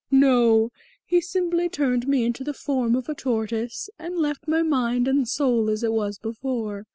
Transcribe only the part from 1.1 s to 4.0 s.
simply turned me into the form of a tortoise